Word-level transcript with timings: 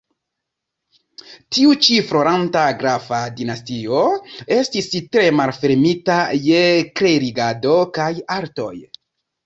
Tiu 1.57 1.75
ĉi 1.87 1.97
floranta 2.13 2.63
grafa 2.81 3.19
dinastio 3.43 4.01
estis 4.59 4.91
tre 4.97 5.29
malfermita 5.43 6.19
je 6.51 6.67
klerigado 7.01 7.81
kaj 8.01 8.13
artoj. 8.43 8.77